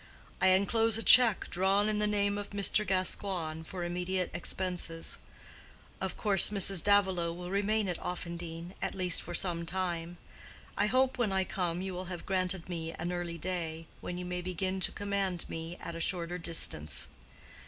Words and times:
I 0.41 0.47
enclose 0.47 0.97
a 0.97 1.03
check 1.03 1.47
drawn 1.51 1.87
in 1.87 1.99
the 1.99 2.07
name 2.07 2.39
of 2.39 2.49
Mr. 2.49 2.87
Gascoigne, 2.87 3.61
for 3.63 3.83
immediate 3.83 4.31
expenses. 4.33 5.19
Of 6.01 6.17
course 6.17 6.49
Mrs. 6.49 6.83
Davilow 6.83 7.31
will 7.33 7.51
remain 7.51 7.87
at 7.87 7.99
Offendene, 8.03 8.73
at 8.81 8.95
least 8.95 9.21
for 9.21 9.35
some 9.35 9.63
time. 9.63 10.17
I 10.75 10.87
hope, 10.87 11.19
when 11.19 11.31
I 11.31 11.43
come, 11.43 11.83
you 11.83 11.93
will 11.93 12.05
have 12.05 12.25
granted 12.25 12.67
me 12.67 12.93
an 12.95 13.11
early 13.11 13.37
day, 13.37 13.85
when 13.99 14.17
you 14.17 14.25
may 14.25 14.41
begin 14.41 14.79
to 14.79 14.91
command 14.91 15.45
me 15.47 15.77
at 15.79 15.93
a 15.93 16.01
shorter 16.01 16.39
distance. 16.39 17.05